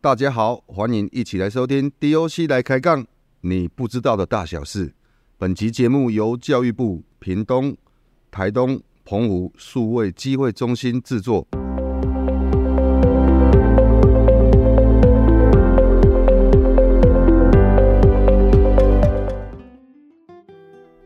[0.00, 3.04] 大家好，欢迎一起来收听 DOC 来开杠，
[3.40, 4.94] 你不知道的大小事。
[5.36, 7.76] 本集节目由教育部屏东、
[8.30, 11.44] 台东、澎湖数位机会中心制作。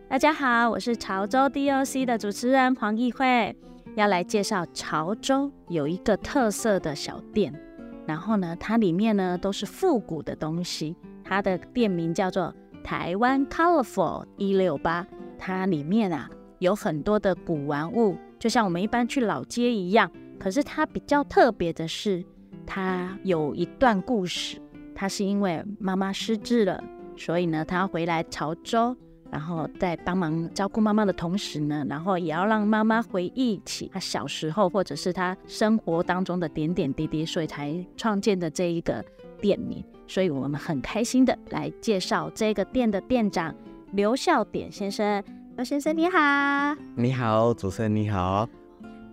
[0.07, 3.57] 大家好，我是潮州 DOC 的主持人黄义慧，
[3.97, 7.59] 要来介绍潮州有一个特色的小店。
[8.07, 10.96] 然后呢，它里面呢都是复古的东西。
[11.25, 15.07] 它的店名叫做台湾 Colorful 一六八。
[15.39, 20.11] 它里面啊有很多的古玩物，就像我们一般去老街一样。
[20.39, 22.25] 可是它比较特别的是，
[22.67, 24.61] 它有一段故事。
[24.94, 26.82] 它是因为妈妈失智了，
[27.16, 28.96] 所以呢，它回来潮州。
[29.32, 39.03] 然后在帮忙照顾妈妈的同时呢，然后也要让妈妈回忆起她小时候或者是她生活当中的点点滴滴，所以才创建的这一个
[39.41, 39.83] 店名。
[40.06, 43.55] 所以我们很开心的来介绍这个店的店长
[43.92, 45.25] 刘孝典先生。
[45.56, 48.47] 刘先生你好，你好，主持人你好。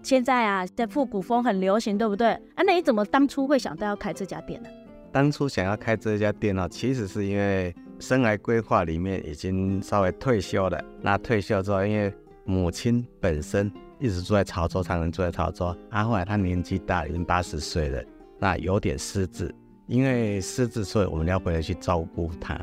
[0.04, 2.28] 现在啊，在复古风很流行，对不对？
[2.28, 4.70] 啊，那你怎么当初会想到要开这家店呢？
[5.14, 7.74] 当初想要开这家店呢，其实是因为。
[8.00, 10.82] 生涯规划里面已经稍微退休了。
[11.02, 12.14] 那退休之后，因为
[12.46, 15.76] 母亲本身一直住在潮州，常年住在潮州。
[15.90, 18.04] 啊，后来她年纪大，已经八十岁了，
[18.40, 19.54] 那有点失智。
[19.86, 22.60] 因为失智，所以我们要回来去照顾她。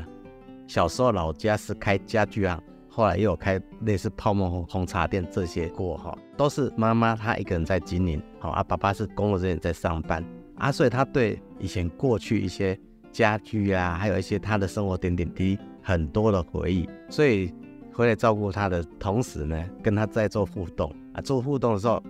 [0.65, 8.21] 小时候老家是开家具行，后来又有开类似泡沫红红茶店这些过哈，都是妈妈她一个人在经营。
[8.39, 12.77] 好啊，爸爸是工作人员在上班啊，所以他对以前过去一些。
[13.11, 16.87] 家具啊，还有一些他的生活点点滴滴，很多的回忆。
[17.09, 17.53] 所以
[17.91, 21.21] 回来照顾他的同时呢，跟他在做互动啊。
[21.21, 22.01] 做互动的时候，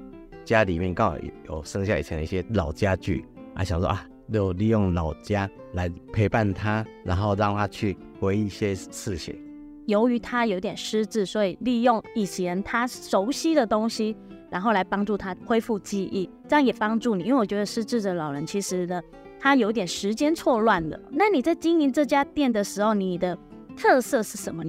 [0.43, 9.35] 家里面刚好有剩下以前的一些老家具啊，想说啊，就利用老家来陪伴他，然后让他去回忆一些事情。
[9.85, 14.13] 由于他有点失智，所以利用以前他熟悉的东西，
[14.49, 17.23] 然后来帮助他恢复记忆，这样也帮助你。
[17.23, 19.01] 因为我觉得失智的老人其实呢。
[19.39, 20.99] 他有点时间错乱了。
[21.11, 23.37] 那你在经营这家店的时候，你的
[23.75, 24.63] 特色是什么？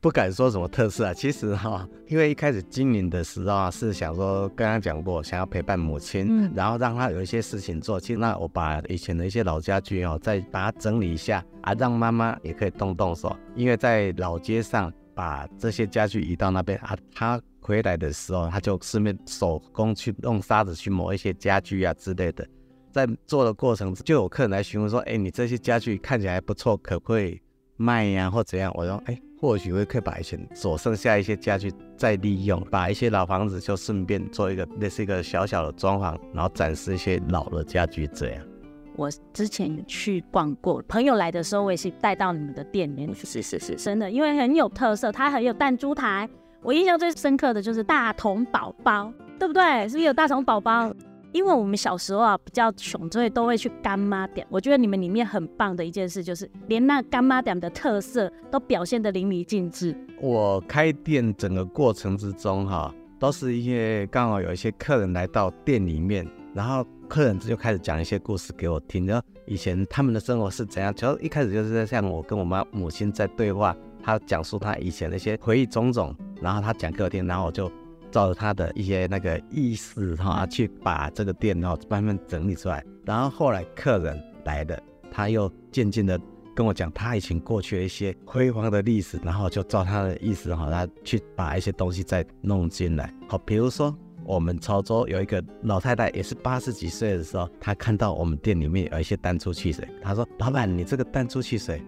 [0.00, 1.14] 不敢说什么特色啊。
[1.14, 8.00] 其实哈，因为一开始经营的时候啊，是想说刚刚讲过，想要陪伴母亲，嗯，然后让他有一些事情做。
[8.00, 13.36] 其实那我把以前的一些老家具哦，再把它整理一下啊，让妈妈也可以动动手。
[13.54, 22.44] 因为在老街上把这些家具移到那边啊，他回来的时候，他就顺便手工去用沙子去磨一些家具啊之类的。
[22.94, 27.40] 在做的过程，就有客人来询问说：“哎，你这些家具看起来不错，可不可以
[27.76, 38.44] 卖呀，或怎样？”我说：“哎，或许会可以把一些所剩下一些家具再利用，把一些老房子就顺便做一个类似一个小小的装潢，然后展示一些老的家具这样。”
[38.96, 43.12] 我之前去逛过，朋友来的时候，我也是带到你们的店里面。
[43.12, 46.28] 是是是，真的，因为很有特色，它很有弹珠台。
[46.62, 49.88] 我印象最深刻的就是大童宝宝，对不对？
[49.88, 50.94] 是不是有大童宝宝？
[51.34, 54.46] 因为我们小时候啊比较穷，所以都会去干妈店。
[54.48, 59.96] 我觉得你们里面很棒的一件事，就是连那干妈店的特色都表现得淋漓尽致。
[60.20, 66.24] 我开店整个过程之中，哈，都是因为刚好有一些客人来到店里面，
[66.54, 70.94] 然后客人就开始讲一些故事给我听，然后以前他们的生活是怎样。
[70.94, 77.68] 其实一开始就是在像我跟我妈母亲在对话，他讲述他以前那些回忆种种，然后他讲给我听，然后我就。
[78.14, 82.84] 照着他的一些那个意思哈，去把这个店哈慢慢整理出来。
[83.04, 84.80] 然后后来客人来了，
[85.10, 86.16] 他又渐渐的
[86.54, 93.12] 跟我讲他以前过去的一些辉煌的历史，然后就照他的意思哈，他去把一些东西再弄进来。
[93.26, 93.92] 好，比如说
[94.24, 101.82] 我们潮州有一个老太太，也是八十几岁的时候，她看到我们店里面有一些淡出汽水，她说：“老板，你这个淡出汽水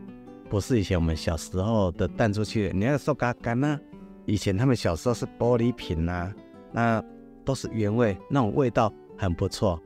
[0.51, 3.79] 不是以前我们小时候的淡出汽水，你要说嘎干呢？”
[4.27, 6.33] 以前他们小时候是玻璃瓶呐，
[6.73, 7.03] 那
[7.45, 9.81] 都是原味，那种味道很不错。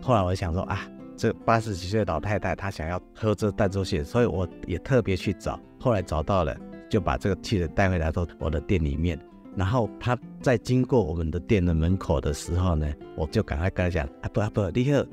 [0.00, 6.56] 后来我想说啊，这八十几岁的老太太她想要喝这淡珠汽水，所以我也特别去找，后来找到了，
[6.88, 9.18] 就把这个汽水带回来到我的店里面。
[9.56, 15.04] 然后他在经过我们的店的门口的时候呢，我就赶快跟他讲啊不啊不，立刻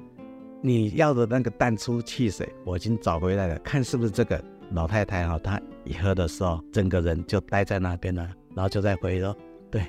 [0.62, 4.40] 你要的那个淡出汽水我已经找回来了，看是不是这个
[4.72, 8.30] 老太太哈，她一喝的时候，整个人就待在那边了。
[8.58, 9.38] 然后就在回忆说，
[9.70, 9.86] 对，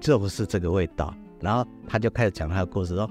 [0.00, 1.14] 就不是这个味道。
[1.40, 3.08] 然后他就开始讲他的故事，说，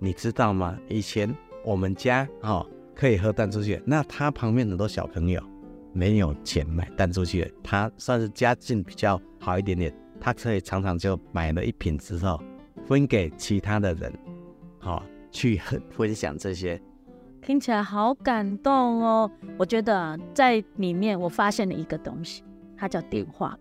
[0.00, 0.76] 你知道吗？
[0.88, 1.32] 以前
[1.64, 5.40] 我们家哦可以喝淡出去，那他旁边很多小朋友
[5.92, 12.42] 没有钱买淡出去，他算是家境比较好一点点，他可以常常就买了一瓶之后
[12.84, 14.12] 分给其他的人，
[14.80, 15.60] 好去
[15.90, 16.82] 分享这些
[17.42, 19.30] 听起来好感动哦。
[19.56, 22.42] 我觉得啊在里面我发现了一个东西，
[22.76, 23.58] 它叫电话卡。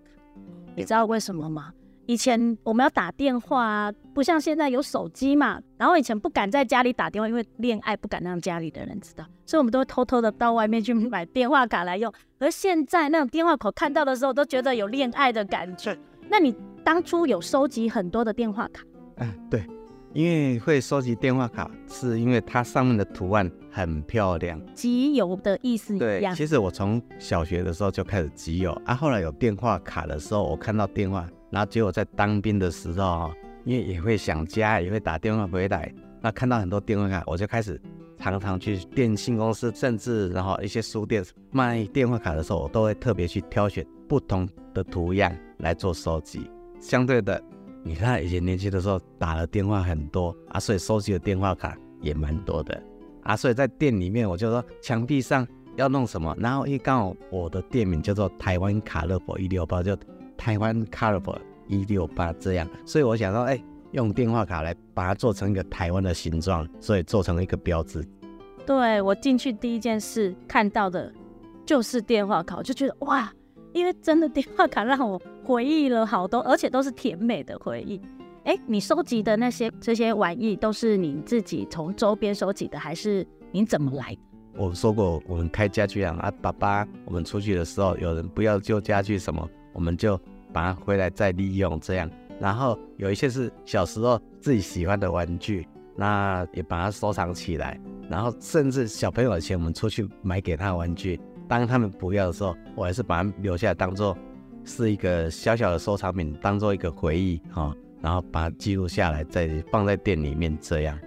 [0.77, 1.73] 你知道为什么吗？
[2.05, 5.59] 以前我们要打电话啊，不像现在有手机嘛。
[5.75, 12.13] 然后以前不敢在家里打电话，因为恋爱不敢让家里的人知道，所以我们都会偷偷的到外面去买电话卡来用。
[12.37, 15.97] 而现在那种电话口看到的时候，都觉得有恋爱的感觉。
[16.29, 18.83] 那你当初有收集很多的电话卡？
[19.15, 19.65] 嗯，对，
[20.17, 24.59] 因为会收集电话卡，是因为它上面的图案很漂亮。
[24.73, 26.33] 集邮的意思一对，样。
[26.33, 33.31] 其实我从小学的时候就开始集邮啊，后来有电话卡的时候，我看到电话，然后结果在当兵的时候哈，
[33.63, 37.79] 因为也会想家，也会打电话回来，那看到很多电话卡，我就开始
[38.17, 46.49] 常常去电信公司，甚至然后一些书店卖电话卡的时候，我都会特别去挑选不同的图样来做收集。
[46.79, 47.39] 相对的，
[47.87, 52.83] 你看以前年轻的时候打的电话很多啊，所以收集的电话卡也蛮多的
[53.23, 55.47] 啊，所以在店里面我就说墙壁上
[55.77, 59.97] 要弄什么，然后因为刚好我的店名叫做台湾卡乐佛一六八，就
[60.35, 63.57] 台湾卡乐佛一六八这样，所以我想说，哎、
[63.91, 68.05] 用电话卡来把它做成一个台湾的形状，所以做成一个标志。
[68.65, 71.13] 对我进去第一件事看到的
[71.65, 73.31] 就是电话卡，我就觉得哇，
[73.71, 78.01] 因为真的电话卡让我回忆了好多，而且都是甜美的回忆。
[78.43, 84.19] 哎，你收集的那些这些玩意都是你自己从周边收集的，还是你怎么来的？
[84.57, 90.19] 我说过，我们开家具行啊，爸爸，我们出去的时候，有人不要旧家具什么，我们就
[90.51, 92.11] 把它回来再利用这样。
[92.41, 95.65] 然后有一些是小时候自己喜欢的玩具，
[95.95, 97.79] 那也把它收藏起来。
[98.09, 101.17] 然后甚至小朋友的钱我们出去买给他的玩具，
[101.47, 104.17] 当他们不要的时候，我还是把它留下来，当做
[104.67, 110.99] 是一个小小的收藏品，当做一个回忆哈、然后把它记录下来，再放在店里面这样。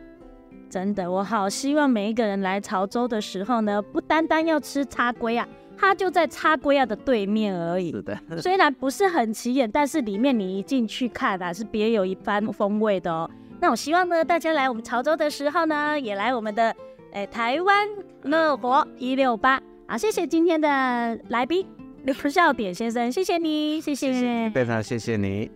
[0.70, 5.46] 真的，我好希望每一个人来潮州的时候呢，不单单要吃叉龟啊，
[5.76, 7.92] 它就在叉龟啊的对面而已。
[7.92, 13.30] 的，虽然不是很起眼，但是里面你一进去看啊，是别有一番风味的哦。
[13.60, 16.74] 那我希望呢，大家来我们潮州的时候呢，也来我们的
[17.12, 17.88] 诶台湾
[18.22, 19.60] 乐活一六八。
[19.86, 21.66] 好，谢谢今天的来宾
[22.04, 25.50] 刘笑典先生，谢谢你，谢谢非常谢谢你。